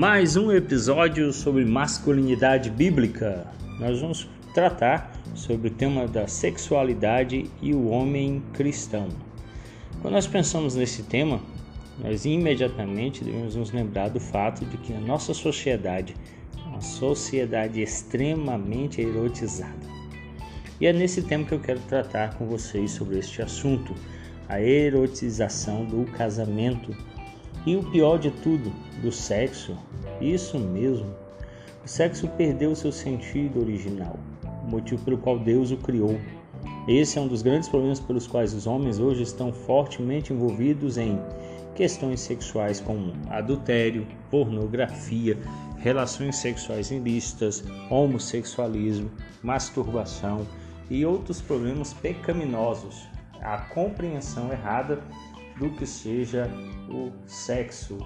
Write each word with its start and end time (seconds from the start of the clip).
mais 0.00 0.34
um 0.34 0.50
episódio 0.50 1.30
sobre 1.30 1.62
masculinidade 1.62 2.70
bíblica. 2.70 3.46
Nós 3.78 4.00
vamos 4.00 4.26
tratar 4.54 5.12
sobre 5.34 5.68
o 5.68 5.70
tema 5.70 6.08
da 6.08 6.26
sexualidade 6.26 7.50
e 7.60 7.74
o 7.74 7.88
homem 7.88 8.42
cristão. 8.54 9.08
Quando 10.00 10.14
nós 10.14 10.26
pensamos 10.26 10.74
nesse 10.74 11.02
tema, 11.02 11.38
nós 11.98 12.24
imediatamente 12.24 13.22
devemos 13.22 13.54
nos 13.56 13.72
lembrar 13.72 14.08
do 14.08 14.18
fato 14.18 14.64
de 14.64 14.78
que 14.78 14.94
a 14.94 15.00
nossa 15.00 15.34
sociedade 15.34 16.14
é 16.56 16.66
uma 16.66 16.80
sociedade 16.80 17.82
extremamente 17.82 19.02
erotizada. 19.02 19.86
E 20.80 20.86
é 20.86 20.94
nesse 20.94 21.20
tema 21.20 21.44
que 21.44 21.52
eu 21.52 21.60
quero 21.60 21.80
tratar 21.80 22.38
com 22.38 22.46
vocês 22.46 22.90
sobre 22.92 23.18
este 23.18 23.42
assunto, 23.42 23.94
a 24.48 24.62
erotização 24.62 25.84
do 25.84 26.10
casamento 26.12 26.96
e 27.66 27.76
o 27.76 27.82
pior 27.82 28.18
de 28.18 28.30
tudo, 28.30 28.72
do 29.02 29.12
sexo. 29.12 29.76
Isso 30.20 30.58
mesmo. 30.58 31.14
O 31.84 31.88
sexo 31.88 32.28
perdeu 32.28 32.74
seu 32.74 32.92
sentido 32.92 33.60
original, 33.60 34.18
motivo 34.68 35.02
pelo 35.04 35.18
qual 35.18 35.38
Deus 35.38 35.70
o 35.70 35.76
criou. 35.76 36.20
Esse 36.86 37.18
é 37.18 37.20
um 37.20 37.28
dos 37.28 37.42
grandes 37.42 37.68
problemas 37.68 38.00
pelos 38.00 38.26
quais 38.26 38.52
os 38.52 38.66
homens 38.66 38.98
hoje 38.98 39.22
estão 39.22 39.52
fortemente 39.52 40.32
envolvidos 40.32 40.98
em 40.98 41.18
questões 41.74 42.20
sexuais 42.20 42.80
como 42.80 43.12
adultério, 43.30 44.06
pornografia, 44.30 45.38
relações 45.78 46.36
sexuais 46.36 46.90
ilícitas, 46.90 47.64
homossexualismo, 47.88 49.10
masturbação 49.42 50.46
e 50.90 51.06
outros 51.06 51.40
problemas 51.40 51.94
pecaminosos. 51.94 53.08
A 53.40 53.56
compreensão 53.56 54.52
errada 54.52 55.02
do 55.58 55.70
que 55.70 55.86
seja 55.86 56.50
o 56.90 57.10
sexo. 57.26 57.98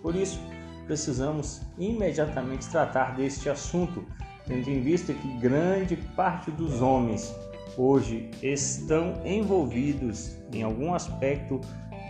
Por 0.00 0.16
isso, 0.16 0.40
precisamos 0.86 1.62
imediatamente 1.78 2.68
tratar 2.68 3.14
deste 3.16 3.48
assunto, 3.48 4.04
tendo 4.46 4.68
em 4.68 4.80
vista 4.80 5.12
que 5.12 5.28
grande 5.38 5.96
parte 6.16 6.50
dos 6.50 6.80
homens 6.80 7.34
hoje 7.76 8.30
estão 8.42 9.20
envolvidos 9.24 10.36
em 10.52 10.62
algum 10.62 10.94
aspecto 10.94 11.60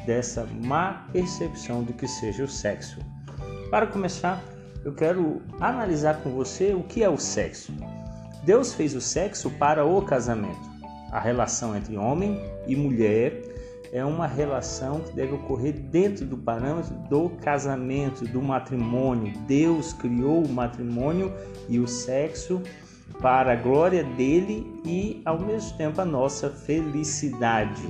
dessa 0.06 0.46
má 0.64 1.06
percepção 1.12 1.82
do 1.82 1.92
que 1.92 2.08
seja 2.08 2.44
o 2.44 2.48
sexo. 2.48 2.98
Para 3.70 3.86
começar, 3.86 4.42
eu 4.84 4.92
quero 4.92 5.40
analisar 5.60 6.22
com 6.22 6.30
você 6.30 6.74
o 6.74 6.82
que 6.82 7.02
é 7.02 7.08
o 7.08 7.16
sexo. 7.16 7.72
Deus 8.44 8.74
fez 8.74 8.94
o 8.94 9.00
sexo 9.00 9.50
para 9.50 9.84
o 9.84 10.02
casamento, 10.02 10.70
a 11.12 11.20
relação 11.20 11.76
entre 11.76 11.96
homem 11.96 12.40
e 12.66 12.74
mulher 12.74 13.51
é 13.92 14.02
uma 14.02 14.26
relação 14.26 15.00
que 15.00 15.12
deve 15.12 15.34
ocorrer 15.34 15.74
dentro 15.74 16.24
do 16.24 16.38
parâmetro 16.38 16.94
do 17.10 17.28
casamento, 17.28 18.24
do 18.24 18.40
matrimônio. 18.40 19.34
Deus 19.46 19.92
criou 19.92 20.42
o 20.42 20.48
matrimônio 20.48 21.30
e 21.68 21.78
o 21.78 21.86
sexo 21.86 22.62
para 23.20 23.52
a 23.52 23.56
glória 23.56 24.02
dele 24.02 24.66
e 24.86 25.20
ao 25.26 25.38
mesmo 25.38 25.76
tempo 25.76 26.00
a 26.00 26.06
nossa 26.06 26.48
felicidade. 26.48 27.82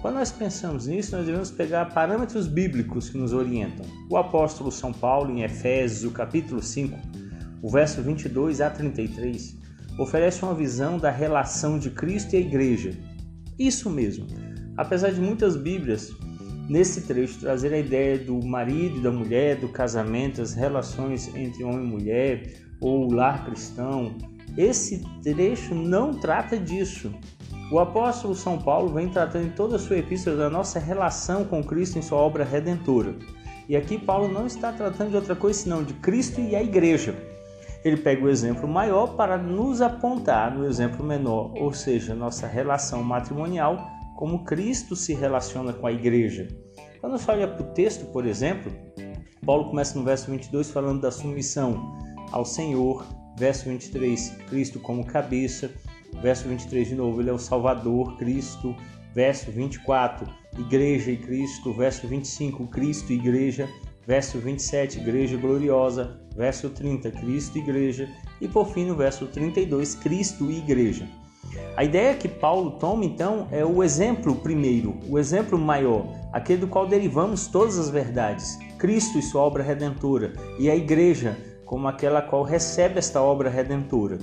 Quando 0.00 0.14
nós 0.14 0.32
pensamos 0.32 0.86
nisso, 0.86 1.14
nós 1.14 1.26
devemos 1.26 1.50
pegar 1.50 1.92
parâmetros 1.92 2.48
bíblicos 2.48 3.10
que 3.10 3.18
nos 3.18 3.34
orientam. 3.34 3.84
O 4.08 4.16
apóstolo 4.16 4.72
São 4.72 4.90
Paulo, 4.90 5.30
em 5.30 5.42
Efésios, 5.42 6.10
capítulo 6.14 6.62
5, 6.62 6.98
o 7.60 7.68
verso 7.68 8.00
22 8.00 8.62
a 8.62 8.70
33, 8.70 9.54
oferece 9.98 10.42
uma 10.42 10.54
visão 10.54 10.96
da 10.96 11.10
relação 11.10 11.78
de 11.78 11.90
Cristo 11.90 12.32
e 12.32 12.38
a 12.38 12.40
igreja. 12.40 12.92
Isso 13.58 13.90
mesmo, 13.90 14.26
Apesar 14.80 15.12
de 15.12 15.20
muitas 15.20 15.56
Bíblias 15.56 16.10
nesse 16.66 17.02
trecho 17.02 17.38
trazer 17.38 17.70
a 17.74 17.78
ideia 17.78 18.16
do 18.16 18.42
marido 18.42 18.96
e 18.96 19.02
da 19.02 19.10
mulher, 19.10 19.56
do 19.56 19.68
casamento, 19.68 20.40
as 20.40 20.54
relações 20.54 21.28
entre 21.36 21.62
homem 21.62 21.84
e 21.84 21.86
mulher 21.86 22.54
ou 22.80 23.06
o 23.06 23.12
lar 23.12 23.44
cristão, 23.44 24.16
esse 24.56 25.04
trecho 25.22 25.74
não 25.74 26.14
trata 26.14 26.56
disso. 26.56 27.12
O 27.70 27.78
apóstolo 27.78 28.34
São 28.34 28.56
Paulo 28.56 28.94
vem 28.94 29.10
tratando 29.10 29.48
em 29.48 29.50
toda 29.50 29.76
a 29.76 29.78
sua 29.78 29.98
epístola 29.98 30.34
da 30.34 30.48
nossa 30.48 30.78
relação 30.78 31.44
com 31.44 31.62
Cristo 31.62 31.98
em 31.98 32.02
sua 32.02 32.16
obra 32.16 32.42
redentora. 32.42 33.14
E 33.68 33.76
aqui 33.76 33.98
Paulo 33.98 34.28
não 34.28 34.46
está 34.46 34.72
tratando 34.72 35.10
de 35.10 35.16
outra 35.16 35.36
coisa 35.36 35.58
senão 35.58 35.84
de 35.84 35.92
Cristo 35.92 36.40
e 36.40 36.56
a 36.56 36.62
igreja. 36.62 37.14
Ele 37.84 37.98
pega 37.98 38.24
o 38.24 38.30
exemplo 38.30 38.66
maior 38.66 39.08
para 39.08 39.36
nos 39.36 39.82
apontar 39.82 40.56
no 40.56 40.64
exemplo 40.64 41.04
menor, 41.04 41.52
ou 41.58 41.70
seja, 41.70 42.14
nossa 42.14 42.46
relação 42.46 43.02
matrimonial 43.02 43.99
como 44.20 44.44
Cristo 44.44 44.94
se 44.94 45.14
relaciona 45.14 45.72
com 45.72 45.86
a 45.86 45.92
igreja. 45.92 46.46
Quando 47.00 47.16
você 47.16 47.30
olha 47.30 47.48
para 47.48 47.62
o 47.64 47.72
texto, 47.72 48.04
por 48.12 48.26
exemplo, 48.26 48.70
Paulo 49.46 49.70
começa 49.70 49.98
no 49.98 50.04
verso 50.04 50.30
22 50.30 50.70
falando 50.70 51.00
da 51.00 51.10
submissão 51.10 51.98
ao 52.30 52.44
Senhor, 52.44 53.02
verso 53.38 53.70
23, 53.70 54.36
Cristo 54.46 54.78
como 54.78 55.06
cabeça, 55.06 55.70
verso 56.20 56.46
23 56.46 56.88
de 56.88 56.94
novo, 56.96 57.18
ele 57.22 57.30
é 57.30 57.32
o 57.32 57.38
Salvador, 57.38 58.18
Cristo, 58.18 58.76
verso 59.14 59.50
24, 59.50 60.30
igreja 60.58 61.12
e 61.12 61.16
Cristo, 61.16 61.72
verso 61.72 62.06
25, 62.06 62.66
Cristo 62.66 63.14
e 63.14 63.16
igreja, 63.16 63.70
verso 64.06 64.38
27, 64.38 64.98
igreja 64.98 65.38
gloriosa, 65.38 66.20
verso 66.36 66.68
30, 66.68 67.10
Cristo 67.12 67.56
e 67.56 67.62
igreja, 67.62 68.06
e 68.38 68.46
por 68.46 68.66
fim 68.66 68.84
no 68.84 68.94
verso 68.94 69.26
32, 69.28 69.94
Cristo 69.94 70.50
e 70.50 70.58
igreja. 70.58 71.08
A 71.80 71.84
ideia 71.84 72.14
que 72.14 72.28
Paulo 72.28 72.72
toma 72.72 73.06
então 73.06 73.48
é 73.50 73.64
o 73.64 73.82
exemplo 73.82 74.36
primeiro, 74.36 74.98
o 75.08 75.18
exemplo 75.18 75.58
maior, 75.58 76.04
aquele 76.30 76.60
do 76.60 76.68
qual 76.68 76.86
derivamos 76.86 77.46
todas 77.46 77.78
as 77.78 77.88
verdades, 77.88 78.58
Cristo 78.76 79.18
e 79.18 79.22
sua 79.22 79.40
obra 79.40 79.62
redentora, 79.62 80.34
e 80.58 80.68
a 80.68 80.76
igreja 80.76 81.38
como 81.64 81.88
aquela 81.88 82.20
qual 82.20 82.42
recebe 82.42 82.98
esta 82.98 83.22
obra 83.22 83.48
redentora. 83.48 84.18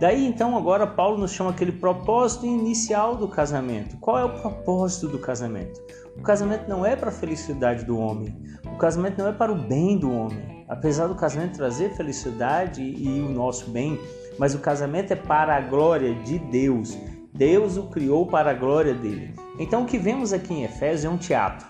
Daí 0.00 0.26
então 0.26 0.56
agora 0.56 0.86
Paulo 0.86 1.18
nos 1.18 1.32
chama 1.32 1.50
aquele 1.50 1.72
propósito 1.72 2.46
inicial 2.46 3.16
do 3.16 3.28
casamento. 3.28 3.98
Qual 3.98 4.18
é 4.18 4.24
o 4.24 4.40
propósito 4.40 5.08
do 5.08 5.18
casamento? 5.18 5.78
O 6.16 6.22
casamento 6.22 6.70
não 6.70 6.86
é 6.86 6.96
para 6.96 7.10
a 7.10 7.12
felicidade 7.12 7.84
do 7.84 7.98
homem. 7.98 8.34
O 8.64 8.78
casamento 8.78 9.18
não 9.18 9.28
é 9.28 9.32
para 9.32 9.52
o 9.52 9.56
bem 9.56 9.98
do 9.98 10.10
homem. 10.10 10.64
Apesar 10.66 11.06
do 11.06 11.14
casamento 11.14 11.58
trazer 11.58 11.90
felicidade 11.90 12.82
e 12.82 13.20
o 13.20 13.28
nosso 13.28 13.70
bem, 13.70 13.98
mas 14.38 14.54
o 14.54 14.58
casamento 14.58 15.12
é 15.12 15.16
para 15.16 15.56
a 15.56 15.60
glória 15.60 16.14
de 16.14 16.38
Deus. 16.38 16.96
Deus 17.34 17.76
o 17.76 17.84
criou 17.84 18.26
para 18.26 18.50
a 18.50 18.54
glória 18.54 18.94
dele. 18.94 19.34
Então 19.58 19.82
o 19.82 19.86
que 19.86 19.98
vemos 19.98 20.32
aqui 20.32 20.54
em 20.54 20.64
Efésios 20.64 21.04
é 21.04 21.08
um 21.08 21.18
teatro. 21.18 21.66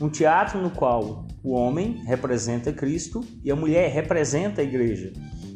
Um 0.00 0.08
teatro 0.08 0.60
no 0.60 0.70
qual 0.70 1.26
o 1.42 1.52
homem 1.52 2.02
representa 2.06 2.72
Cristo 2.72 3.20
e 3.44 3.50
a 3.50 3.56
mulher 3.56 3.90
representa 3.90 4.60
a 4.60 4.64
igreja. 4.64 5.12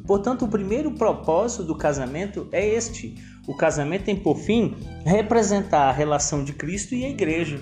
Portanto, 0.06 0.44
o 0.44 0.49
primeiro 0.49 0.93
propósito 0.93 1.65
do 1.65 1.75
casamento 1.75 2.49
é 2.53 2.67
este: 2.67 3.15
o 3.47 3.56
casamento 3.56 4.05
tem 4.05 4.17
por 4.17 4.37
fim 4.37 4.75
representar 5.05 5.89
a 5.89 5.93
relação 5.93 6.44
de 6.44 6.53
Cristo 6.53 6.94
e 6.94 7.05
a 7.05 7.09
igreja. 7.09 7.59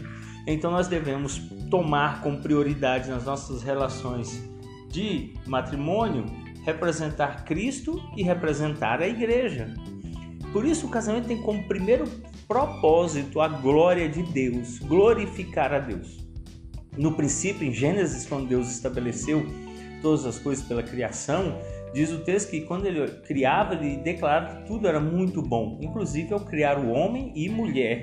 Então, 0.46 0.70
nós 0.70 0.88
devemos 0.88 1.38
tomar 1.70 2.20
como 2.20 2.42
prioridade 2.42 3.08
nas 3.08 3.24
nossas 3.24 3.62
relações 3.62 4.42
de 4.88 5.34
matrimônio 5.46 6.24
representar 6.64 7.44
Cristo 7.44 8.00
e 8.16 8.22
representar 8.22 9.00
a 9.00 9.08
igreja. 9.08 9.72
Por 10.52 10.64
isso, 10.64 10.86
o 10.86 10.90
casamento 10.90 11.28
tem 11.28 11.40
como 11.40 11.66
primeiro 11.66 12.04
propósito 12.46 13.40
a 13.40 13.48
glória 13.48 14.08
de 14.08 14.22
Deus, 14.22 14.78
glorificar 14.78 15.72
a 15.72 15.78
Deus. 15.78 16.18
No 16.96 17.12
princípio, 17.12 17.66
em 17.66 17.72
Gênesis, 17.72 18.26
quando 18.26 18.48
Deus 18.48 18.70
estabeleceu 18.70 19.46
todas 20.02 20.26
as 20.26 20.38
coisas 20.38 20.62
pela 20.64 20.82
criação, 20.82 21.58
diz 21.94 22.10
o 22.10 22.18
texto 22.18 22.50
que 22.50 22.60
quando 22.62 22.86
ele 22.86 23.08
criava, 23.22 23.74
ele 23.74 23.96
declarava 23.96 24.56
que 24.56 24.66
tudo 24.66 24.86
era 24.86 25.00
muito 25.00 25.40
bom, 25.40 25.78
inclusive 25.80 26.34
ao 26.34 26.40
criar 26.40 26.78
o 26.78 26.90
homem 26.90 27.32
e 27.34 27.48
mulher, 27.48 28.02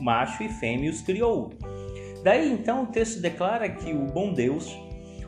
macho 0.00 0.44
e 0.44 0.48
fêmea, 0.48 0.90
os 0.90 1.00
criou. 1.00 1.50
Daí 2.22 2.52
então 2.52 2.84
o 2.84 2.86
texto 2.86 3.20
declara 3.20 3.68
que 3.68 3.92
o 3.92 4.06
bom 4.06 4.32
Deus 4.32 4.78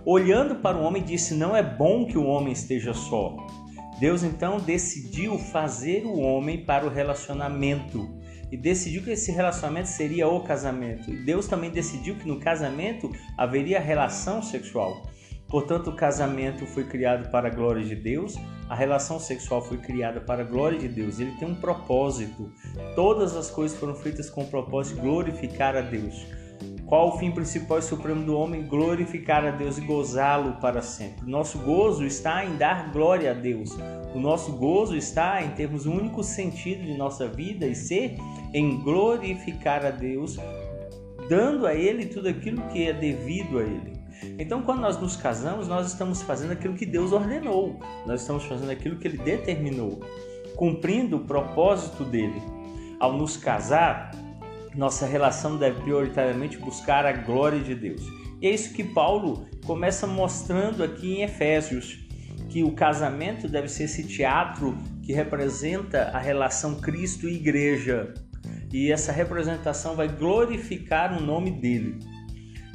olhando 0.05 0.57
para 0.57 0.77
o 0.77 0.83
homem, 0.83 1.03
disse: 1.03 1.35
Não 1.35 1.57
é 1.57 1.63
bom 1.63 2.07
que 2.07 2.19
o 2.19 2.27
homem 2.27 2.53
esteja 2.53 2.93
só. 2.95 3.37
Deus 3.99 4.23
então 4.23 4.59
decidiu 4.59 5.39
fazer 5.39 6.05
o 6.05 6.19
homem 6.19 6.65
para 6.65 6.85
o 6.85 6.89
relacionamento 6.89 8.21
e 8.51 8.57
decidiu 8.57 9.03
que 9.03 9.11
esse 9.13 9.33
relacionamento 9.33 9.89
seria 9.89 10.29
o 10.29 10.41
casamento. 10.41 11.11
E 11.11 11.25
Deus 11.25 11.47
também 11.47 11.71
decidiu 11.71 12.17
que 12.17 12.27
no 12.27 12.41
casamento 12.41 13.11
haveria 13.39 13.81
relação 13.81 14.43
sexual. 14.43 15.07
Portanto, 15.49 15.91
o 15.91 15.97
casamento 15.97 16.67
foi 16.67 16.85
criado 16.85 17.31
para 17.31 17.49
a 17.49 17.51
glória 17.51 17.85
de 17.85 17.95
Deus, 17.95 18.37
a 18.69 18.75
relação 18.75 19.21
sexual 19.21 19.63
foi 19.63 19.77
criada 19.77 20.21
para 20.21 20.43
a 20.43 20.47
glória 20.47 20.79
de 20.79 20.89
Deus. 20.89 21.21
Ele 21.21 21.33
tem 21.33 21.47
um 21.47 21.55
propósito. 21.55 22.51
Todas 22.95 23.37
as 23.37 23.51
coisas 23.51 23.79
foram 23.79 23.95
feitas 23.95 24.31
com 24.31 24.43
o 24.43 24.47
propósito 24.49 24.97
de 24.97 25.03
glorificar 25.03 25.77
a 25.77 25.83
Deus. 25.83 26.27
Qual 26.93 27.09
o 27.09 27.17
fim 27.17 27.31
principal 27.31 27.79
e 27.79 27.83
supremo 27.83 28.23
do 28.23 28.37
homem? 28.37 28.67
Glorificar 28.67 29.47
a 29.47 29.50
Deus 29.50 29.79
e 29.79 29.81
gozá-lo 29.81 30.61
para 30.61 30.83
sempre. 30.83 31.27
Nosso 31.27 31.56
gozo 31.61 32.05
está 32.05 32.44
em 32.44 32.55
dar 32.56 32.93
glória 32.93 33.31
a 33.31 33.35
Deus. 33.35 33.71
O 34.15 34.21
nosso 34.21 34.53
gozo 34.59 34.94
está 34.94 35.43
em 35.43 35.53
termos 35.53 35.87
o 35.87 35.91
único 35.91 36.23
sentido 36.23 36.85
de 36.85 36.94
nossa 36.94 37.27
vida 37.27 37.67
e 37.67 37.75
ser 37.75 38.19
em 38.53 38.79
glorificar 38.83 39.87
a 39.87 39.91
Deus, 39.91 40.37
dando 41.31 41.67
a 41.67 41.75
Ele 41.75 42.05
tudo 42.05 42.29
aquilo 42.29 42.61
que 42.69 42.87
é 42.87 42.93
devido 42.93 43.59
a 43.59 43.62
Ele. 43.62 43.94
Então, 44.39 44.61
quando 44.61 44.81
nós 44.81 45.00
nos 45.00 45.17
casamos, 45.17 45.67
nós 45.67 45.87
estamos 45.87 46.21
fazendo 46.21 46.53
aquilo 46.53 46.75
que 46.75 46.85
Deus 46.85 47.11
ordenou, 47.11 47.81
nós 48.06 48.21
estamos 48.21 48.44
fazendo 48.44 48.71
aquilo 48.71 48.99
que 48.99 49.09
Ele 49.09 49.17
determinou, 49.17 49.99
cumprindo 50.56 51.17
o 51.17 51.25
propósito 51.25 52.05
dele. 52.05 52.43
Ao 53.00 53.17
nos 53.17 53.39
casar, 53.39 54.12
nossa 54.75 55.07
relação 55.07 55.57
deve 55.57 55.81
prioritariamente 55.83 56.57
buscar 56.59 57.05
a 57.05 57.13
glória 57.13 57.61
de 57.61 57.75
Deus. 57.75 58.03
E 58.41 58.47
é 58.47 58.51
isso 58.51 58.73
que 58.73 58.83
Paulo 58.83 59.47
começa 59.65 60.07
mostrando 60.07 60.83
aqui 60.83 61.15
em 61.15 61.23
Efésios, 61.23 62.01
que 62.49 62.65
o 62.65 62.73
casamento 62.73 63.49
deve 63.49 63.69
ser 63.69 63.85
esse 63.85 64.05
teatro 64.05 64.77
que 65.03 65.13
representa 65.13 66.11
a 66.13 66.19
relação 66.19 66.77
Cristo 66.77 67.29
e 67.29 67.37
igreja. 67.37 68.13
E 68.73 68.91
essa 68.91 69.13
representação 69.13 69.95
vai 69.95 70.09
glorificar 70.09 71.17
o 71.17 71.21
nome 71.21 71.51
dele. 71.51 71.99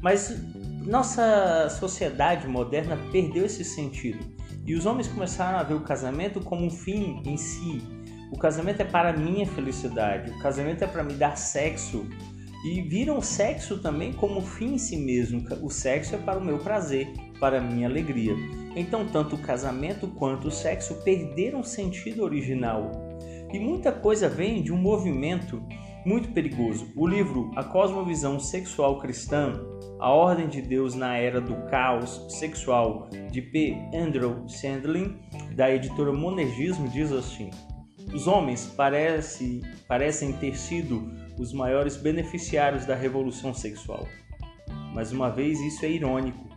Mas 0.02 0.40
nossa 0.86 1.70
sociedade 1.70 2.48
moderna 2.48 2.98
perdeu 3.12 3.46
esse 3.46 3.64
sentido. 3.64 4.20
E 4.66 4.76
os 4.76 4.86
homens 4.86 5.08
começaram 5.08 5.58
a 5.58 5.64
ver 5.64 5.74
o 5.74 5.82
casamento 5.82 6.40
como 6.42 6.66
um 6.66 6.70
fim 6.70 7.22
em 7.26 7.38
si. 7.38 7.82
O 8.32 8.38
casamento 8.38 8.82
é 8.82 8.86
para 8.86 9.14
minha 9.14 9.46
felicidade, 9.46 10.32
o 10.32 10.40
casamento 10.40 10.84
é 10.84 10.88
para 10.88 11.04
me 11.04 11.14
dar 11.14 11.38
sexo. 11.38 12.06
E 12.66 12.82
viram 12.82 13.22
sexo 13.22 13.80
também 13.80 14.12
como 14.12 14.42
fim 14.42 14.74
em 14.74 14.78
si 14.78 14.98
mesmo. 14.98 15.46
O 15.62 15.70
sexo 15.70 16.16
é 16.16 16.18
para 16.18 16.40
o 16.40 16.44
meu 16.44 16.58
prazer, 16.58 17.08
para 17.40 17.60
a 17.60 17.62
minha 17.62 17.88
alegria. 17.88 18.34
Então, 18.76 19.06
tanto 19.06 19.36
o 19.36 19.40
casamento 19.40 20.08
quanto 20.08 20.48
o 20.48 20.52
sexo 20.52 20.96
perderam 21.04 21.64
sentido 21.64 22.24
original. 22.24 22.92
E 23.54 23.60
muita 23.60 23.92
coisa 23.92 24.28
vem 24.28 24.62
de 24.62 24.74
um 24.74 24.78
movimento 24.78 25.64
muito 26.06 26.30
perigoso. 26.30 26.92
O 26.96 27.08
livro 27.08 27.52
A 27.56 27.64
Cosmovisão 27.64 28.40
Sexual 28.40 28.98
Cristã, 29.00 29.54
A 30.00 30.10
Ordem 30.10 30.48
de 30.48 30.62
Deus 30.62 30.96
na 30.96 31.16
Era 31.16 31.40
do 31.40 31.56
Caos 31.68 32.26
Sexual, 32.30 33.10
de 33.32 33.42
P. 33.42 33.78
Andrew 33.94 34.48
Sandlin, 34.48 35.16
da 35.56 35.74
editora 35.74 36.12
Monergismo, 36.12 36.90
diz 36.90 37.12
assim: 37.12 37.50
Os 38.14 38.28
homens 38.28 38.66
parece, 38.66 39.62
parecem 39.88 40.34
ter 40.34 40.58
sido 40.58 41.12
os 41.38 41.54
maiores 41.54 41.98
beneficiários 41.98 42.86
da 42.86 42.96
revolução 42.96 43.54
sexual. 43.54 44.08
Mas 44.94 45.12
uma 45.12 45.30
vez 45.30 45.60
isso 45.60 45.86
é 45.86 45.90
irônico, 45.90 46.48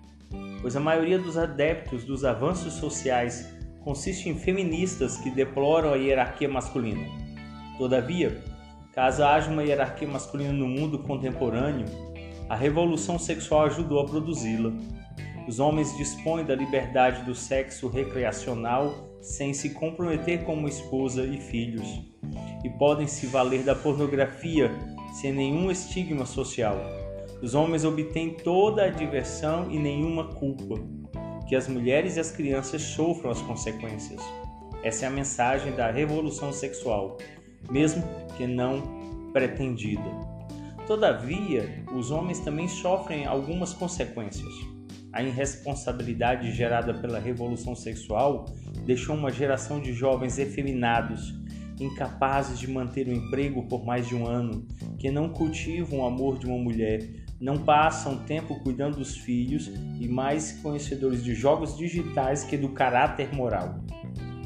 pois 0.60 0.76
a 0.76 0.80
maioria 0.80 1.18
dos 1.18 1.36
adeptos 1.36 2.04
dos 2.04 2.24
avanços 2.24 2.74
sociais 2.74 3.54
consiste 3.80 4.28
em 4.28 4.38
feministas 4.38 5.16
que 5.16 5.30
deploram 5.30 5.92
a 5.92 5.96
hierarquia 5.96 6.48
masculina. 6.48 7.06
Todavia, 7.78 8.42
Caso 8.92 9.22
haja 9.22 9.50
uma 9.50 9.62
hierarquia 9.62 10.08
masculina 10.08 10.52
no 10.52 10.66
mundo 10.66 10.98
contemporâneo, 10.98 11.86
a 12.48 12.56
revolução 12.56 13.18
sexual 13.18 13.66
ajudou 13.66 14.00
a 14.00 14.04
produzi-la. 14.04 14.72
Os 15.46 15.60
homens 15.60 15.96
dispõem 15.96 16.44
da 16.44 16.56
liberdade 16.56 17.22
do 17.22 17.34
sexo 17.34 17.88
recreacional 17.88 19.09
sem 19.20 19.52
se 19.52 19.70
comprometer 19.70 20.44
como 20.44 20.68
esposa 20.68 21.24
e 21.24 21.38
filhos, 21.38 21.86
e 22.64 22.70
podem 22.70 23.06
se 23.06 23.26
valer 23.26 23.62
da 23.62 23.74
pornografia 23.74 24.70
sem 25.20 25.32
nenhum 25.32 25.70
estigma 25.70 26.26
social. 26.26 26.78
Os 27.42 27.54
homens 27.54 27.84
obtêm 27.84 28.34
toda 28.34 28.84
a 28.84 28.90
diversão 28.90 29.70
e 29.70 29.78
nenhuma 29.78 30.24
culpa. 30.34 30.76
Que 31.48 31.56
as 31.56 31.66
mulheres 31.66 32.16
e 32.16 32.20
as 32.20 32.30
crianças 32.30 32.80
sofram 32.82 33.30
as 33.30 33.40
consequências. 33.42 34.22
Essa 34.84 35.06
é 35.06 35.08
a 35.08 35.10
mensagem 35.10 35.74
da 35.74 35.90
revolução 35.90 36.52
sexual 36.52 37.18
mesmo 37.68 38.02
que 38.36 38.46
não 38.46 38.82
pretendida. 39.32 40.10
Todavia, 40.86 41.84
os 41.92 42.10
homens 42.10 42.40
também 42.40 42.68
sofrem 42.68 43.26
algumas 43.26 43.72
consequências. 43.72 44.52
A 45.12 45.22
irresponsabilidade 45.22 46.52
gerada 46.52 46.94
pela 46.94 47.18
revolução 47.18 47.74
sexual 47.74 48.46
deixou 48.84 49.16
uma 49.16 49.30
geração 49.30 49.80
de 49.80 49.92
jovens 49.92 50.38
efeminados, 50.38 51.34
incapazes 51.78 52.58
de 52.58 52.68
manter 52.68 53.08
o 53.08 53.12
emprego 53.12 53.66
por 53.68 53.84
mais 53.84 54.06
de 54.06 54.14
um 54.14 54.26
ano, 54.26 54.66
que 54.98 55.10
não 55.10 55.28
cultivam 55.30 56.00
o 56.00 56.06
amor 56.06 56.38
de 56.38 56.46
uma 56.46 56.58
mulher, 56.58 57.08
não 57.40 57.56
passam 57.58 58.18
tempo 58.24 58.60
cuidando 58.60 58.98
dos 58.98 59.16
filhos 59.16 59.70
e 59.98 60.06
mais 60.06 60.52
conhecedores 60.60 61.24
de 61.24 61.34
jogos 61.34 61.76
digitais 61.76 62.44
que 62.44 62.56
do 62.56 62.68
caráter 62.68 63.34
moral. 63.34 63.80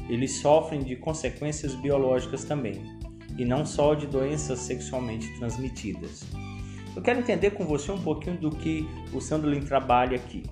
Eles 0.07 0.39
sofrem 0.39 0.81
de 0.81 0.95
consequências 0.95 1.75
biológicas 1.75 2.45
também 2.45 2.81
e 3.37 3.43
não 3.43 3.65
só 3.65 3.93
de 3.95 4.07
doenças 4.07 4.59
sexualmente 4.59 5.27
transmitidas. 5.37 6.23
Eu 6.95 7.01
quero 7.01 7.19
entender 7.19 7.51
com 7.51 7.65
você 7.65 7.91
um 7.91 8.01
pouquinho 8.01 8.37
do 8.37 8.49
que 8.49 8.87
o 9.11 9.19
Sandlin 9.19 9.59
trabalha 9.59 10.15
aqui. 10.15 10.43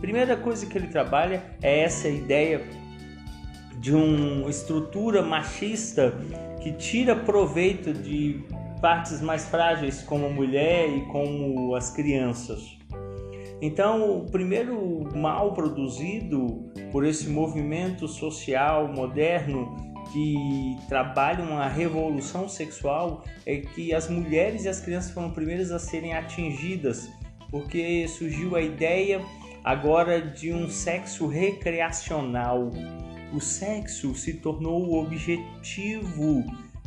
Primeira 0.00 0.36
coisa 0.36 0.64
que 0.64 0.78
ele 0.78 0.86
trabalha 0.86 1.44
é 1.60 1.80
essa 1.80 2.08
ideia 2.08 2.66
de 3.82 3.92
uma 3.92 4.48
estrutura 4.48 5.22
machista 5.22 6.14
que 6.62 6.70
tira 6.70 7.16
proveito 7.16 7.92
de 7.92 8.40
partes 8.80 9.20
mais 9.20 9.44
frágeis 9.46 10.02
como 10.02 10.26
a 10.26 10.28
mulher 10.28 10.88
e 10.88 11.00
como 11.06 11.74
as 11.74 11.90
crianças. 11.90 12.78
Então, 13.60 14.18
o 14.18 14.30
primeiro 14.30 15.08
mal 15.16 15.52
produzido 15.52 16.70
por 16.92 17.04
esse 17.04 17.28
movimento 17.28 18.06
social 18.06 18.86
moderno 18.86 19.74
que 20.12 20.76
trabalham 20.88 21.58
a 21.58 21.66
revolução 21.66 22.48
sexual 22.48 23.24
é 23.44 23.56
que 23.56 23.92
as 23.92 24.08
mulheres 24.08 24.64
e 24.64 24.68
as 24.68 24.78
crianças 24.78 25.10
foram 25.10 25.32
primeiras 25.32 25.72
a 25.72 25.80
serem 25.80 26.14
atingidas, 26.14 27.10
porque 27.50 28.06
surgiu 28.06 28.54
a 28.54 28.60
ideia 28.60 29.20
agora 29.64 30.20
de 30.20 30.52
um 30.52 30.68
sexo 30.68 31.26
recreacional. 31.26 32.70
O 33.32 33.40
sexo 33.40 34.14
se 34.14 34.34
tornou 34.34 34.88
o 34.88 35.02
objetivo 35.02 36.44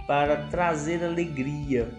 para 0.08 0.48
trazer 0.48 1.04
alegria. 1.04 1.92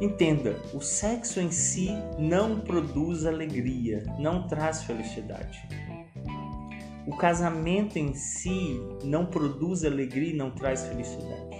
Entenda, 0.00 0.60
o 0.74 0.80
sexo 0.80 1.40
em 1.40 1.50
si 1.50 1.88
não 2.18 2.60
produz 2.60 3.24
alegria, 3.24 4.04
não 4.18 4.46
traz 4.46 4.82
felicidade. 4.82 5.66
O 7.06 7.16
casamento 7.16 7.98
em 7.98 8.14
si 8.14 8.80
não 9.02 9.26
produz 9.26 9.84
alegria 9.84 10.34
e 10.34 10.36
não 10.36 10.50
traz 10.50 10.84
felicidade. 10.86 11.53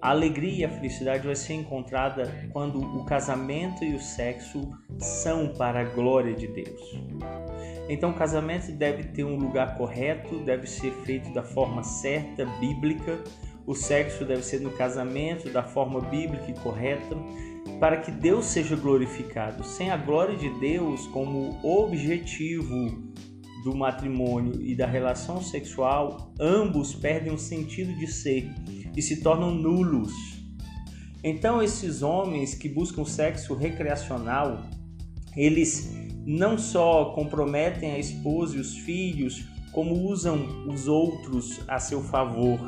A 0.00 0.10
alegria 0.10 0.60
e 0.60 0.64
a 0.64 0.68
felicidade 0.68 1.26
vai 1.26 1.34
ser 1.34 1.54
encontrada 1.54 2.32
quando 2.52 2.80
o 2.80 3.04
casamento 3.04 3.84
e 3.84 3.94
o 3.94 4.00
sexo 4.00 4.70
são 4.98 5.48
para 5.48 5.80
a 5.80 5.84
glória 5.84 6.34
de 6.34 6.46
Deus. 6.46 6.80
Então, 7.88 8.10
o 8.10 8.14
casamento 8.14 8.70
deve 8.70 9.04
ter 9.04 9.24
um 9.24 9.36
lugar 9.36 9.76
correto, 9.76 10.38
deve 10.38 10.68
ser 10.68 10.92
feito 11.04 11.32
da 11.32 11.42
forma 11.42 11.82
certa, 11.82 12.44
bíblica. 12.60 13.18
O 13.66 13.74
sexo 13.74 14.24
deve 14.24 14.42
ser 14.42 14.60
no 14.60 14.70
casamento 14.70 15.50
da 15.50 15.62
forma 15.62 16.00
bíblica 16.00 16.50
e 16.50 16.54
correta, 16.54 17.16
para 17.80 17.96
que 17.96 18.10
Deus 18.10 18.46
seja 18.46 18.76
glorificado. 18.76 19.64
Sem 19.64 19.90
a 19.90 19.96
glória 19.96 20.36
de 20.36 20.48
Deus 20.60 21.06
como 21.08 21.58
objetivo 21.62 23.08
do 23.64 23.74
matrimônio 23.74 24.60
e 24.60 24.74
da 24.74 24.86
relação 24.86 25.42
sexual, 25.42 26.32
ambos 26.40 26.94
perdem 26.94 27.32
o 27.32 27.38
sentido 27.38 27.92
de 27.98 28.06
ser 28.06 28.50
e 28.96 29.02
se 29.02 29.20
tornam 29.20 29.54
nulos. 29.54 30.12
Então, 31.22 31.62
esses 31.62 32.02
homens 32.02 32.54
que 32.54 32.68
buscam 32.68 33.04
sexo 33.04 33.54
recreacional, 33.54 34.62
eles 35.36 35.92
não 36.24 36.56
só 36.56 37.06
comprometem 37.06 37.92
a 37.92 37.98
esposa 37.98 38.56
e 38.56 38.60
os 38.60 38.76
filhos, 38.78 39.44
como 39.72 39.94
usam 39.94 40.66
os 40.66 40.86
outros 40.86 41.60
a 41.68 41.78
seu 41.78 42.02
favor 42.02 42.58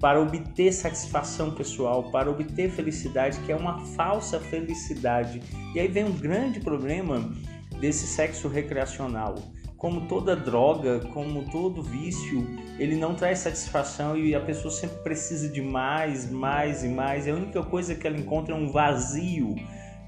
para 0.00 0.20
obter 0.20 0.72
satisfação 0.72 1.50
pessoal, 1.50 2.10
para 2.10 2.30
obter 2.30 2.70
felicidade, 2.70 3.38
que 3.40 3.52
é 3.52 3.56
uma 3.56 3.80
falsa 3.96 4.38
felicidade. 4.38 5.40
E 5.74 5.80
aí 5.80 5.88
vem 5.88 6.04
um 6.04 6.12
grande 6.12 6.60
problema 6.60 7.32
desse 7.80 8.06
sexo 8.06 8.48
recreacional 8.48 9.36
como 9.76 10.02
toda 10.02 10.34
droga, 10.34 11.00
como 11.12 11.44
todo 11.50 11.82
vício, 11.82 12.46
ele 12.78 12.96
não 12.96 13.14
traz 13.14 13.40
satisfação 13.40 14.16
e 14.16 14.34
a 14.34 14.40
pessoa 14.40 14.72
sempre 14.72 14.98
precisa 14.98 15.48
de 15.48 15.60
mais, 15.60 16.30
mais 16.30 16.82
e 16.82 16.88
mais. 16.88 17.26
E 17.26 17.30
a 17.30 17.34
única 17.34 17.62
coisa 17.62 17.94
que 17.94 18.06
ela 18.06 18.16
encontra 18.16 18.54
é 18.54 18.58
um 18.58 18.70
vazio, 18.70 19.54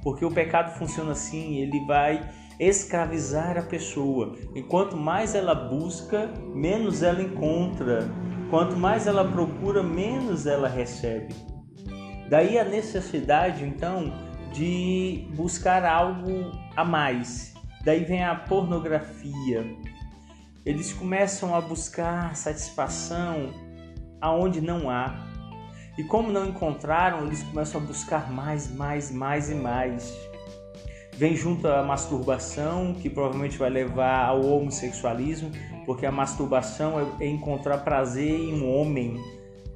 porque 0.03 0.25
o 0.25 0.31
pecado 0.31 0.77
funciona 0.79 1.13
assim, 1.13 1.57
ele 1.59 1.85
vai 1.87 2.31
escravizar 2.59 3.57
a 3.59 3.63
pessoa. 3.63 4.35
Enquanto 4.55 4.97
mais 4.97 5.35
ela 5.35 5.55
busca, 5.55 6.33
menos 6.55 7.03
ela 7.03 7.23
encontra. 7.23 8.09
Quanto 8.51 8.77
mais 8.77 9.07
ela 9.07 9.25
procura, 9.25 9.83
menos 9.83 10.47
ela 10.47 10.69
recebe. 10.69 11.35
Daí 12.31 12.59
a 12.59 12.65
necessidade, 12.65 13.65
então, 13.65 14.13
de 14.53 15.29
buscar 15.37 15.85
algo 15.85 16.53
a 16.75 16.85
mais. 16.85 17.58
Daí 17.89 18.05
vem 18.05 18.23
a 18.23 18.35
pornografia. 18.35 19.65
Eles 20.63 20.93
começam 20.93 21.55
a 21.55 21.61
buscar 21.63 22.37
satisfação 22.37 23.49
aonde 24.21 24.61
não 24.61 24.91
há. 24.91 25.27
E 25.97 26.05
como 26.05 26.31
não 26.31 26.47
encontraram, 26.47 27.25
eles 27.25 27.43
começam 27.45 27.81
a 27.81 27.85
buscar 27.85 28.31
mais, 28.31 28.71
mais, 28.71 29.11
mais 29.11 29.49
e 29.49 29.55
mais. 29.55 30.15
Vem 31.15 31.35
junto 31.35 31.67
a 31.67 31.83
masturbação, 31.83 32.93
que 32.93 33.09
provavelmente 33.09 33.57
vai 33.57 33.71
levar 33.71 34.27
ao 34.27 34.45
homossexualismo, 34.45 35.51
porque 35.87 36.05
a 36.05 36.13
masturbação 36.13 37.17
é 37.19 37.27
encontrar 37.27 37.79
prazer 37.79 38.39
em 38.39 38.61
um 38.61 38.71
homem, 38.71 39.19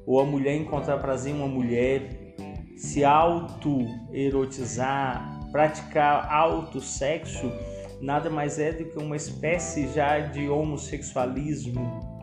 ou 0.05 0.19
a 0.19 0.23
mulher 0.23 0.55
encontrar 0.55 0.99
prazer 0.99 1.33
em 1.33 1.37
uma 1.37 1.47
mulher, 1.47 2.35
se 2.77 3.03
auto-erotizar, 3.03 5.49
praticar 5.51 6.31
auto-sexo, 6.31 7.51
nada 8.03 8.29
mais 8.29 8.59
é 8.59 8.71
do 8.71 8.85
que 8.85 8.97
uma 8.97 9.15
espécie 9.15 9.87
já 9.93 10.19
de 10.19 10.47
homossexualismo 10.49 12.13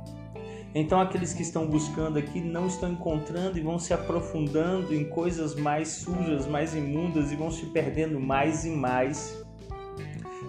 então, 0.74 1.00
aqueles 1.00 1.32
que 1.32 1.42
estão 1.42 1.66
buscando 1.66 2.18
aqui 2.18 2.40
não 2.40 2.68
estão 2.68 2.92
encontrando 2.92 3.58
e 3.58 3.60
vão 3.60 3.78
se 3.78 3.92
aprofundando 3.92 4.94
em 4.94 5.04
coisas 5.04 5.56
mais 5.56 5.88
sujas, 5.88 6.46
mais 6.46 6.74
imundas 6.74 7.32
e 7.32 7.36
vão 7.36 7.50
se 7.50 7.66
perdendo 7.66 8.20
mais 8.20 8.64
e 8.64 8.70
mais. 8.70 9.44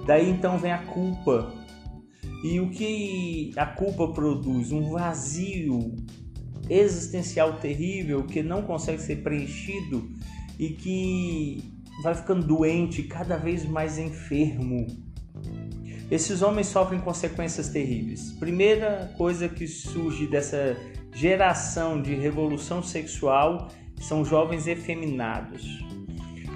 Daí 0.05 0.29
então 0.29 0.59
vem 0.59 0.71
a 0.71 0.83
culpa. 0.85 1.51
E 2.43 2.59
o 2.59 2.69
que 2.69 3.51
a 3.55 3.65
culpa 3.65 4.09
produz? 4.09 4.71
Um 4.71 4.91
vazio 4.91 5.95
existencial 6.69 7.53
terrível 7.53 8.23
que 8.23 8.43
não 8.43 8.61
consegue 8.61 9.01
ser 9.01 9.17
preenchido 9.23 10.07
e 10.59 10.69
que 10.69 11.63
vai 12.03 12.13
ficando 12.13 12.45
doente, 12.45 13.03
cada 13.03 13.37
vez 13.37 13.65
mais 13.65 13.97
enfermo 13.97 14.85
esses 16.11 16.41
homens 16.41 16.67
sofrem 16.67 16.99
consequências 16.99 17.69
terríveis. 17.69 18.33
Primeira 18.33 19.13
coisa 19.17 19.47
que 19.47 19.65
surge 19.65 20.27
dessa 20.27 20.75
geração 21.13 22.01
de 22.01 22.13
revolução 22.13 22.83
sexual 22.83 23.69
são 23.97 24.25
jovens 24.25 24.67
efeminados. 24.67 25.65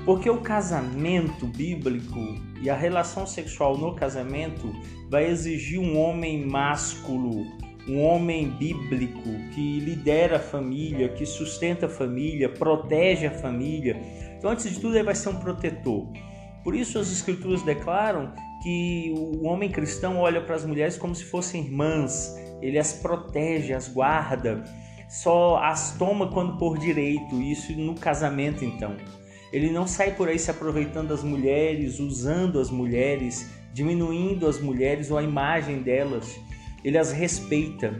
Porque 0.06 0.30
o 0.30 0.42
casamento 0.42 1.48
bíblico 1.48 2.20
e 2.62 2.70
a 2.70 2.76
relação 2.76 3.26
sexual 3.26 3.78
no 3.78 3.96
casamento 3.96 4.76
vai 5.10 5.26
exigir 5.26 5.80
um 5.80 5.98
homem 5.98 6.46
másculo, 6.46 7.46
um 7.88 8.02
homem 8.02 8.50
bíblico 8.50 9.30
que 9.54 9.80
lidera 9.80 10.36
a 10.36 10.40
família, 10.40 11.08
que 11.08 11.26
sustenta 11.26 11.86
a 11.86 11.90
família, 11.90 12.50
protege 12.50 13.26
a 13.26 13.32
família. 13.32 13.96
Então, 14.38 14.52
antes 14.52 14.70
de 14.70 14.82
tudo, 14.82 14.96
ele 14.96 15.06
vai 15.06 15.16
ser 15.16 15.30
um 15.30 15.40
protetor. 15.40 16.08
Por 16.62 16.76
isso, 16.76 17.00
as 17.00 17.10
escrituras 17.10 17.62
declaram 17.62 18.34
que 18.66 19.14
o 19.16 19.46
homem 19.46 19.70
cristão 19.70 20.18
olha 20.18 20.42
para 20.42 20.56
as 20.56 20.66
mulheres 20.66 20.98
como 20.98 21.14
se 21.14 21.24
fossem 21.24 21.64
irmãs, 21.64 22.36
ele 22.64 22.80
as 22.80 22.94
protege, 22.94 23.74
as 23.74 23.88
guarda, 23.88 24.64
só 25.08 25.58
as 25.64 25.96
toma 26.00 26.32
quando 26.32 26.58
por 26.58 26.76
direito, 26.76 27.40
isso 27.40 27.72
no 27.74 27.94
casamento 27.94 28.66
então. 28.66 28.98
Ele 29.54 29.70
não 29.70 29.86
sai 29.86 30.16
por 30.16 30.28
aí 30.28 30.40
se 30.40 30.50
aproveitando 30.50 31.10
das 31.10 31.24
mulheres, 31.24 32.00
usando 32.00 32.60
as 32.60 32.72
mulheres, 32.72 33.52
diminuindo 33.72 34.48
as 34.48 34.60
mulheres 34.60 35.12
ou 35.12 35.20
a 35.20 35.24
imagem 35.24 35.84
delas. 35.84 36.36
Ele 36.84 36.98
as 36.98 37.12
respeita. 37.12 37.94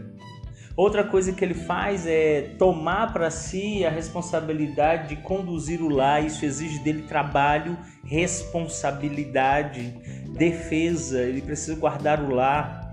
Outra 0.76 1.04
coisa 1.04 1.32
que 1.32 1.44
ele 1.44 1.54
faz 1.54 2.06
é 2.06 2.54
tomar 2.58 3.12
para 3.12 3.30
si 3.30 3.86
a 3.86 3.90
responsabilidade 3.90 5.14
de 5.14 5.22
conduzir 5.22 5.80
o 5.80 5.88
lar. 5.88 6.22
Isso 6.26 6.44
exige 6.44 6.80
dele 6.80 7.02
trabalho, 7.02 7.78
responsabilidade, 8.04 9.94
defesa. 10.36 11.22
Ele 11.22 11.40
precisa 11.40 11.74
guardar 11.74 12.22
o 12.22 12.34
lar. 12.34 12.84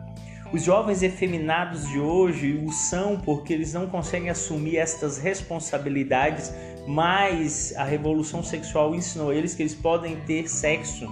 Os 0.51 0.63
jovens 0.63 1.01
efeminados 1.01 1.87
de 1.87 1.99
hoje 1.99 2.63
o 2.63 2.71
são 2.71 3.17
porque 3.17 3.53
eles 3.53 3.73
não 3.73 3.87
conseguem 3.87 4.29
assumir 4.29 4.77
estas 4.77 5.17
responsabilidades, 5.17 6.53
mas 6.87 7.73
a 7.75 7.83
revolução 7.83 8.43
sexual 8.43 8.93
ensinou 8.93 9.33
eles 9.33 9.55
que 9.55 9.63
eles 9.63 9.73
podem 9.73 10.15
ter 10.17 10.47
sexo 10.47 11.09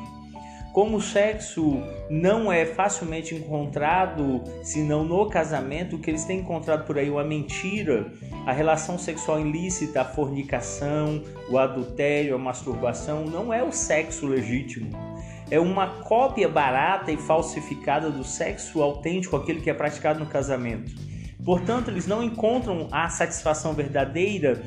como 0.71 0.97
o 0.97 1.01
sexo 1.01 1.81
não 2.09 2.51
é 2.51 2.65
facilmente 2.65 3.35
encontrado, 3.35 4.41
senão 4.63 5.03
no 5.03 5.29
casamento, 5.29 5.97
o 5.97 5.99
que 5.99 6.09
eles 6.09 6.23
têm 6.23 6.39
encontrado 6.39 6.85
por 6.85 6.97
aí 6.97 7.09
é 7.09 7.11
uma 7.11 7.25
mentira, 7.25 8.09
a 8.45 8.53
relação 8.53 8.97
sexual 8.97 9.39
ilícita, 9.41 10.01
a 10.01 10.05
fornicação, 10.05 11.21
o 11.49 11.57
adultério, 11.57 12.35
a 12.35 12.37
masturbação, 12.37 13.25
não 13.25 13.53
é 13.53 13.61
o 13.61 13.71
sexo 13.71 14.25
legítimo. 14.25 15.10
É 15.51 15.59
uma 15.59 15.85
cópia 15.85 16.47
barata 16.47 17.11
e 17.11 17.17
falsificada 17.17 18.09
do 18.09 18.23
sexo 18.23 18.81
autêntico, 18.81 19.35
aquele 19.35 19.59
que 19.59 19.69
é 19.69 19.73
praticado 19.73 20.17
no 20.17 20.25
casamento. 20.25 20.95
Portanto, 21.43 21.89
eles 21.89 22.07
não 22.07 22.23
encontram 22.23 22.87
a 22.89 23.09
satisfação 23.09 23.73
verdadeira 23.73 24.63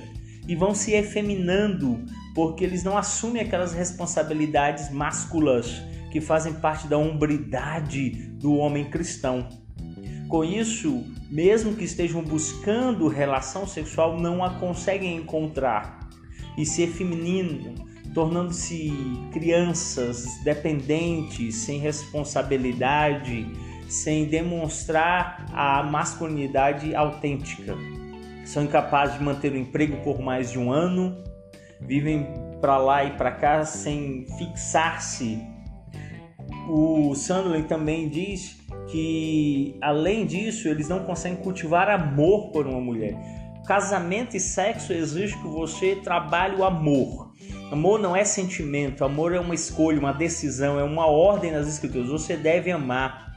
e 0.46 0.54
vão 0.54 0.74
se 0.74 0.92
efeminando, 0.92 2.04
porque 2.34 2.62
eles 2.62 2.84
não 2.84 2.98
assumem 2.98 3.40
aquelas 3.40 3.72
responsabilidades 3.72 4.90
másculas 4.90 5.82
que 6.12 6.20
fazem 6.20 6.52
parte 6.52 6.86
da 6.86 6.98
hombridade 6.98 8.10
do 8.38 8.54
homem 8.54 8.84
cristão. 8.90 9.48
Com 10.28 10.44
isso, 10.44 11.02
mesmo 11.30 11.74
que 11.74 11.84
estejam 11.84 12.22
buscando 12.22 13.08
relação 13.08 13.66
sexual, 13.66 14.20
não 14.20 14.44
a 14.44 14.50
conseguem 14.58 15.16
encontrar 15.16 16.00
e 16.58 16.66
ser 16.66 16.88
feminino, 16.88 17.74
tornando-se 18.14 18.92
crianças 19.32 20.24
dependentes, 20.44 21.56
sem 21.56 21.78
responsabilidade, 21.78 23.46
sem 23.88 24.26
demonstrar 24.26 25.46
a 25.52 25.82
masculinidade 25.82 26.94
autêntica. 26.94 27.76
São 28.44 28.64
incapazes 28.64 29.18
de 29.18 29.24
manter 29.24 29.52
o 29.52 29.56
emprego 29.56 29.96
por 30.04 30.20
mais 30.20 30.52
de 30.52 30.58
um 30.58 30.72
ano, 30.72 31.22
vivem 31.80 32.26
para 32.60 32.78
lá 32.78 33.04
e 33.04 33.10
para 33.16 33.32
cá 33.32 33.64
sem 33.64 34.24
fixar-se 34.38 35.54
o 36.68 37.14
Sandler 37.14 37.66
também 37.66 38.08
diz 38.08 38.56
que, 38.88 39.76
além 39.82 40.24
disso, 40.26 40.68
eles 40.68 40.88
não 40.88 41.04
conseguem 41.04 41.38
cultivar 41.38 41.88
amor 41.88 42.50
por 42.52 42.66
uma 42.66 42.80
mulher. 42.80 43.14
Casamento 43.66 44.36
e 44.36 44.40
sexo 44.40 44.92
exige 44.92 45.36
que 45.38 45.46
você 45.46 45.96
trabalhe 45.96 46.56
o 46.56 46.64
amor. 46.64 47.23
Amor 47.70 47.98
não 47.98 48.14
é 48.14 48.24
sentimento, 48.24 49.04
amor 49.04 49.34
é 49.34 49.40
uma 49.40 49.54
escolha, 49.54 49.98
uma 49.98 50.12
decisão, 50.12 50.78
é 50.78 50.84
uma 50.84 51.06
ordem 51.06 51.50
nas 51.50 51.66
escrituras. 51.66 52.08
Você 52.08 52.36
deve 52.36 52.70
amar. 52.70 53.32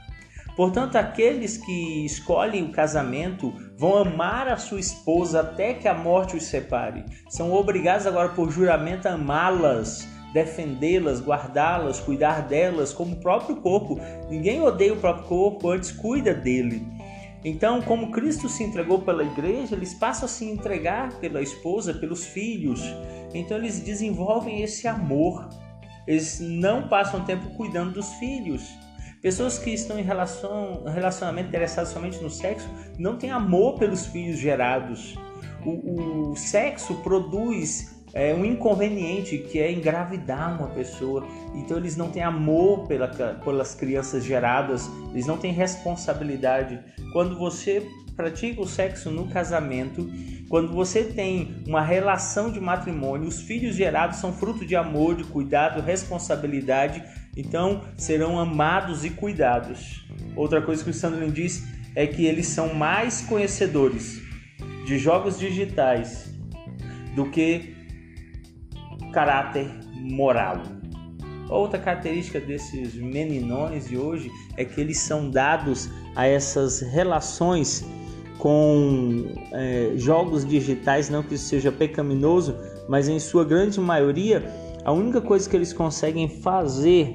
Portanto, 0.56 0.96
aqueles 0.96 1.56
que 1.56 2.04
escolhem 2.04 2.64
o 2.64 2.72
casamento 2.72 3.52
vão 3.76 3.96
amar 3.96 4.48
a 4.48 4.56
sua 4.56 4.80
esposa 4.80 5.40
até 5.40 5.72
que 5.74 5.86
a 5.86 5.94
morte 5.94 6.36
os 6.36 6.44
separe. 6.44 7.04
São 7.28 7.52
obrigados 7.52 8.06
agora 8.06 8.30
por 8.30 8.50
juramento 8.50 9.06
a 9.06 9.12
amá-las 9.12 10.06
defendê-las, 10.32 11.20
guardá-las, 11.20 12.00
cuidar 12.00 12.42
delas 12.42 12.92
como 12.92 13.14
o 13.14 13.20
próprio 13.20 13.56
corpo. 13.56 13.98
Ninguém 14.28 14.60
odeia 14.60 14.92
o 14.92 14.96
próprio 14.96 15.26
corpo, 15.26 15.70
antes 15.70 15.90
cuida 15.90 16.34
dele. 16.34 16.86
Então, 17.44 17.80
como 17.82 18.10
Cristo 18.10 18.48
se 18.48 18.64
entregou 18.64 19.02
pela 19.02 19.22
igreja, 19.22 19.74
eles 19.74 19.94
passam 19.94 20.26
a 20.26 20.28
se 20.28 20.44
entregar 20.44 21.12
pela 21.20 21.40
esposa, 21.40 21.94
pelos 21.94 22.26
filhos. 22.26 22.82
Então, 23.32 23.56
eles 23.56 23.80
desenvolvem 23.80 24.62
esse 24.62 24.88
amor. 24.88 25.48
Eles 26.06 26.40
não 26.40 26.88
passam 26.88 27.24
tempo 27.24 27.50
cuidando 27.50 27.92
dos 27.92 28.08
filhos. 28.14 28.62
Pessoas 29.20 29.58
que 29.58 29.70
estão 29.70 29.98
em 29.98 30.02
relação, 30.02 30.84
relacionamento 30.84 31.48
interessadas 31.48 31.90
somente 31.90 32.22
no 32.22 32.30
sexo 32.30 32.68
não 32.98 33.16
têm 33.16 33.30
amor 33.30 33.78
pelos 33.78 34.06
filhos 34.06 34.38
gerados. 34.38 35.16
O, 35.64 36.30
o 36.30 36.36
sexo 36.36 36.94
produz 37.02 37.97
é 38.12 38.34
um 38.34 38.44
inconveniente 38.44 39.38
que 39.38 39.58
é 39.58 39.70
engravidar 39.70 40.58
uma 40.58 40.68
pessoa. 40.68 41.26
Então 41.54 41.76
eles 41.76 41.96
não 41.96 42.10
têm 42.10 42.22
amor 42.22 42.86
pela, 42.86 43.08
pelas 43.08 43.74
crianças 43.74 44.24
geradas, 44.24 44.88
eles 45.12 45.26
não 45.26 45.36
têm 45.36 45.52
responsabilidade. 45.52 46.80
Quando 47.12 47.38
você 47.38 47.86
pratica 48.16 48.60
o 48.60 48.66
sexo 48.66 49.10
no 49.10 49.28
casamento, 49.28 50.10
quando 50.48 50.72
você 50.72 51.04
tem 51.04 51.62
uma 51.66 51.82
relação 51.82 52.50
de 52.50 52.58
matrimônio, 52.58 53.28
os 53.28 53.40
filhos 53.42 53.76
gerados 53.76 54.18
são 54.18 54.32
fruto 54.32 54.66
de 54.66 54.74
amor, 54.74 55.14
de 55.14 55.24
cuidado, 55.24 55.82
responsabilidade, 55.82 57.04
então 57.36 57.84
serão 57.96 58.38
amados 58.38 59.04
e 59.04 59.10
cuidados. 59.10 60.04
Outra 60.34 60.60
coisa 60.60 60.82
que 60.82 60.90
o 60.90 60.94
Sandro 60.94 61.30
diz 61.30 61.64
é 61.94 62.06
que 62.06 62.24
eles 62.24 62.46
são 62.46 62.74
mais 62.74 63.20
conhecedores 63.20 64.20
de 64.86 64.98
jogos 64.98 65.38
digitais 65.38 66.34
do 67.14 67.30
que 67.30 67.77
caráter 69.12 69.68
moral. 69.94 70.62
Outra 71.48 71.78
característica 71.78 72.40
desses 72.40 72.94
meninões 72.94 73.88
de 73.88 73.96
hoje 73.96 74.30
é 74.56 74.64
que 74.64 74.80
eles 74.80 74.98
são 74.98 75.30
dados 75.30 75.88
a 76.14 76.26
essas 76.26 76.80
relações 76.80 77.86
com 78.38 79.24
é, 79.52 79.92
jogos 79.96 80.44
digitais, 80.44 81.08
não 81.08 81.22
que 81.22 81.34
isso 81.34 81.46
seja 81.46 81.72
pecaminoso, 81.72 82.54
mas 82.88 83.08
em 83.08 83.18
sua 83.18 83.44
grande 83.44 83.80
maioria, 83.80 84.44
a 84.84 84.92
única 84.92 85.20
coisa 85.20 85.48
que 85.48 85.56
eles 85.56 85.72
conseguem 85.72 86.28
fazer 86.28 87.14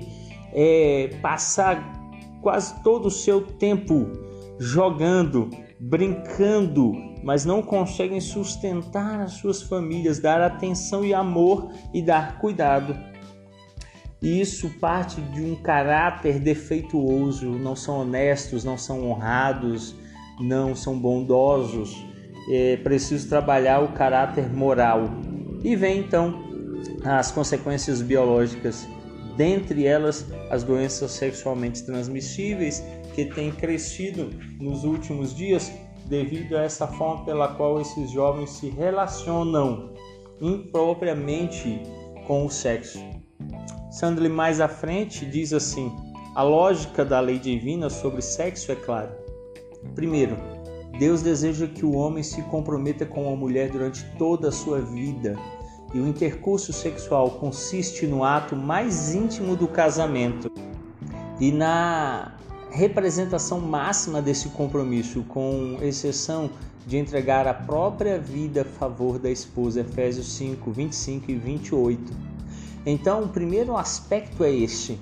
é 0.52 1.10
passar 1.22 1.94
quase 2.42 2.82
todo 2.84 3.08
o 3.08 3.12
seu 3.12 3.42
tempo 3.42 4.12
jogando, 4.60 5.50
brincando, 5.80 6.94
mas 7.24 7.46
não 7.46 7.62
conseguem 7.62 8.20
sustentar 8.20 9.22
as 9.22 9.34
suas 9.34 9.62
famílias, 9.62 10.20
dar 10.20 10.42
atenção 10.42 11.06
e 11.06 11.14
amor 11.14 11.72
e 11.94 12.02
dar 12.02 12.38
cuidado. 12.40 12.96
E 14.22 14.40
isso 14.40 14.70
parte 14.80 15.20
de 15.20 15.42
um 15.42 15.56
caráter 15.56 16.40
defeituoso, 16.40 17.50
não 17.50 17.76
são 17.76 18.00
honestos, 18.02 18.64
não 18.64 18.78
são 18.78 19.10
honrados, 19.10 19.96
não 20.40 20.76
são 20.76 20.98
bondosos. 20.98 22.06
É 22.50 22.78
preciso 22.78 23.28
trabalhar 23.30 23.82
o 23.82 23.94
caráter 23.94 24.50
moral. 24.50 25.10
E 25.64 25.76
vem 25.76 26.00
então 26.00 26.42
as 27.04 27.32
consequências 27.32 28.02
biológicas, 28.02 28.88
dentre 29.36 29.86
elas 29.86 30.26
as 30.50 30.64
doenças 30.64 31.12
sexualmente 31.12 31.84
transmissíveis 31.84 32.84
que 33.16 33.26
têm 33.26 33.52
crescido 33.52 34.30
nos 34.60 34.84
últimos 34.84 35.36
dias 35.36 35.72
devido 36.08 36.58
a 36.58 36.64
essa 36.64 36.88
forma 36.88 37.26
pela 37.26 37.48
qual 37.50 37.80
esses 37.80 38.12
jovens 38.12 38.52
se 38.52 38.70
relacionam 38.70 39.94
impropriamente 40.42 41.82
com 42.28 42.46
o 42.46 42.50
sexo. 42.50 43.00
Sandley 43.92 44.30
mais 44.30 44.60
à 44.60 44.68
frente 44.68 45.26
diz 45.26 45.54
assim: 45.54 45.92
a 46.36 46.42
lógica 46.42 47.06
da 47.06 47.20
lei 47.20 47.38
divina 47.38 47.90
sobre 47.90 48.22
sexo 48.22 48.72
é 48.72 48.76
clara. 48.76 49.18
Primeiro, 49.96 50.38
Deus 50.98 51.22
deseja 51.22 51.68
que 51.68 51.86
o 51.86 51.96
homem 51.96 52.24
se 52.24 52.42
comprometa 52.44 53.06
com 53.06 53.32
a 53.32 53.36
mulher 53.36 53.70
durante 53.72 54.04
toda 54.18 54.50
a 54.50 54.52
sua 54.52 54.80
vida, 54.80 55.38
e 55.94 56.00
o 56.00 56.08
intercurso 56.08 56.74
sexual 56.74 57.30
consiste 57.32 58.08
no 58.08 58.24
ato 58.24 58.56
mais 58.56 59.14
íntimo 59.14 59.56
do 59.56 59.68
casamento 59.68 60.52
e 61.40 61.52
na 61.52 62.36
representação 62.74 63.62
máxima 63.62 64.20
desse 64.20 64.50
compromisso, 64.50 65.22
com 65.30 65.78
exceção 65.80 66.50
de 66.88 66.98
entregar 66.98 67.48
a 67.48 67.54
própria 67.54 68.20
vida 68.20 68.64
a 68.64 68.66
favor 68.66 69.20
da 69.20 69.30
esposa. 69.30 69.82
Efésios 69.82 70.34
5, 70.34 70.72
25 70.72 71.32
e 71.32 71.36
28. 71.36 72.14
Então, 72.84 73.24
o 73.24 73.30
primeiro 73.30 73.78
aspecto 73.78 74.44
é 74.44 74.52
este: 74.52 75.00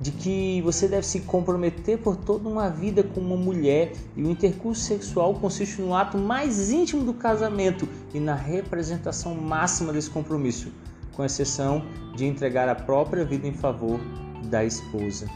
de 0.00 0.10
que 0.10 0.62
você 0.62 0.88
deve 0.88 1.06
se 1.06 1.20
comprometer 1.20 1.98
por 1.98 2.16
toda 2.16 2.48
uma 2.48 2.70
vida 2.70 3.02
com 3.02 3.20
uma 3.20 3.36
mulher 3.36 3.92
e 4.16 4.22
o 4.22 4.30
intercurso 4.30 4.80
sexual 4.80 5.34
consiste 5.34 5.82
no 5.82 5.94
ato 5.94 6.16
mais 6.16 6.70
íntimo 6.70 7.04
do 7.04 7.12
casamento 7.12 7.86
e 8.14 8.18
na 8.18 8.34
representação 8.34 9.34
máxima 9.34 9.92
desse 9.92 10.08
compromisso, 10.08 10.72
com 11.12 11.22
exceção 11.22 11.84
de 12.16 12.24
entregar 12.24 12.66
a 12.66 12.74
própria 12.74 13.26
vida 13.26 13.46
em 13.46 13.52
favor 13.52 14.00
da 14.44 14.64
esposa. 14.64 15.28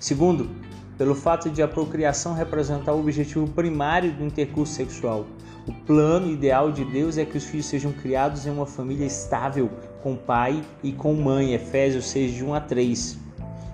Segundo, 0.00 0.48
pelo 0.96 1.14
fato 1.14 1.50
de 1.50 1.62
a 1.62 1.68
procriação 1.68 2.34
representar 2.34 2.92
o 2.92 3.00
objetivo 3.00 3.46
primário 3.48 4.12
do 4.12 4.24
intercurso 4.24 4.74
sexual. 4.74 5.26
O 5.66 5.72
plano 5.72 6.30
ideal 6.30 6.70
de 6.70 6.84
Deus 6.84 7.18
é 7.18 7.24
que 7.24 7.36
os 7.36 7.44
filhos 7.44 7.66
sejam 7.66 7.92
criados 7.92 8.46
em 8.46 8.50
uma 8.50 8.66
família 8.66 9.04
estável, 9.04 9.68
com 10.02 10.14
pai 10.14 10.62
e 10.82 10.92
com 10.92 11.12
mãe. 11.14 11.54
Efésios 11.54 12.06
6, 12.06 12.34
de 12.34 12.44
1 12.44 12.54
a 12.54 12.60
3. 12.60 13.18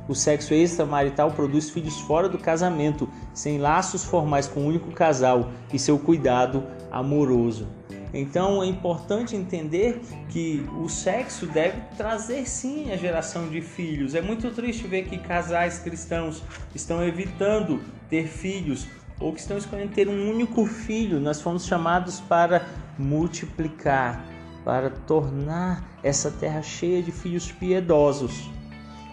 O 0.09 0.15
sexo 0.15 0.53
extramarital 0.53 1.31
produz 1.31 1.71
filhos 1.71 2.01
fora 2.01 2.29
do 2.29 2.39
casamento, 2.39 3.09
sem 3.33 3.59
laços 3.59 4.05
formais 4.05 4.49
com 4.49 4.61
o 4.61 4.63
um 4.65 4.67
único 4.67 4.91
casal 4.91 5.51
e 5.73 5.79
seu 5.79 5.99
cuidado 5.99 6.65
amoroso. 6.91 7.69
Então 8.13 8.63
é 8.63 8.67
importante 8.67 9.35
entender 9.35 10.01
que 10.29 10.67
o 10.79 10.89
sexo 10.89 11.47
deve 11.47 11.81
trazer 11.97 12.47
sim 12.47 12.93
a 12.93 12.97
geração 12.97 13.49
de 13.49 13.61
filhos. 13.63 14.15
É 14.15 14.21
muito 14.21 14.51
triste 14.51 14.87
ver 14.87 15.05
que 15.05 15.17
casais 15.17 15.79
cristãos 15.79 16.43
estão 16.75 17.03
evitando 17.03 17.81
ter 18.11 18.27
filhos 18.27 18.87
ou 19.19 19.33
que 19.33 19.41
estão 19.41 19.57
escolhendo 19.57 19.93
ter 19.93 20.09
um 20.09 20.31
único 20.31 20.67
filho. 20.67 21.21
Nós 21.21 21.41
fomos 21.41 21.65
chamados 21.65 22.21
para 22.21 22.67
multiplicar, 22.99 24.23
para 24.65 24.91
tornar 24.91 25.83
essa 26.03 26.31
terra 26.31 26.61
cheia 26.61 27.03
de 27.03 27.13
filhos 27.13 27.51
piedosos. 27.51 28.51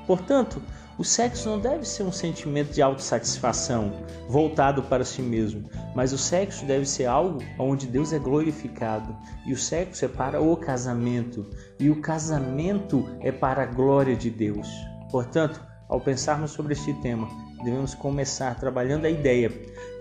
Portanto, 0.06 0.62
o 1.00 1.04
sexo 1.06 1.48
não 1.48 1.58
deve 1.58 1.88
ser 1.88 2.04
um 2.04 2.12
sentimento 2.12 2.74
de 2.74 2.82
autossatisfação 2.82 3.94
voltado 4.28 4.84
para 4.84 5.06
si 5.06 5.22
mesmo, 5.22 5.70
mas 5.96 6.12
o 6.12 6.18
sexo 6.18 6.66
deve 6.66 6.86
ser 6.86 7.06
algo 7.06 7.40
onde 7.58 7.88
Deus 7.88 8.12
é 8.12 8.20
glorificado. 8.20 9.16
E 9.48 9.54
o 9.54 9.58
sexo 9.58 10.04
é 10.04 10.10
para 10.10 10.42
o 10.42 10.58
casamento, 10.58 11.50
e 11.80 11.90
o 11.90 12.02
casamento 12.02 13.08
é 13.22 13.32
para 13.32 13.64
a 13.64 13.66
glória 13.66 14.14
de 14.14 14.30
Deus. 14.30 14.68
Portanto, 15.10 15.66
ao 15.88 16.02
pensarmos 16.02 16.52
sobre 16.52 16.74
este 16.74 16.94
tema, 16.96 17.30
devemos 17.64 17.96
começar 17.96 18.60
trabalhando 18.60 19.06
a 19.06 19.10
ideia 19.10 19.50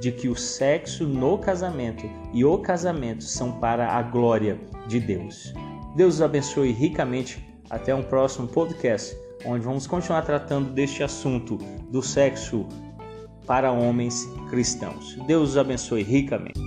de 0.01 0.11
que 0.11 0.29
o 0.29 0.35
sexo 0.35 1.07
no 1.07 1.39
casamento 1.39 2.11
e 2.35 2.45
o 2.45 2.59
casamento 2.59 3.23
são 3.23 3.53
para 3.61 3.87
a 3.87 4.03
glória 4.03 4.61
de 4.89 4.99
Deus. 4.99 5.55
Deus 5.95 6.17
os 6.17 6.23
abençoe 6.23 6.73
ricamente. 6.73 7.47
Até 7.71 7.95
um 7.95 8.03
próximo 8.03 8.49
podcast 8.49 9.15
onde 9.45 9.65
vamos 9.65 9.87
continuar 9.87 10.23
tratando 10.23 10.71
deste 10.73 11.03
assunto 11.03 11.57
do 11.91 12.03
sexo 12.03 12.67
para 13.47 13.73
homens 13.73 14.27
cristãos. 14.51 15.17
Deus 15.27 15.51
os 15.51 15.57
abençoe 15.57 16.03
ricamente. 16.03 16.61